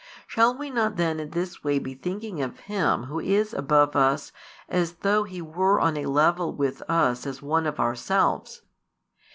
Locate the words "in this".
1.19-1.63